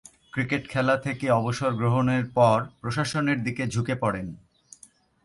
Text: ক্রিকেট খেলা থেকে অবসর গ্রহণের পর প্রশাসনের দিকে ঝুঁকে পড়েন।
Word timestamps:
ক্রিকেট 0.33 0.63
খেলা 0.69 0.95
থেকে 0.97 1.25
অবসর 1.31 1.71
গ্রহণের 1.73 2.25
পর 2.33 2.57
প্রশাসনের 2.81 3.39
দিকে 3.43 3.63
ঝুঁকে 3.67 3.95
পড়েন। 3.95 4.27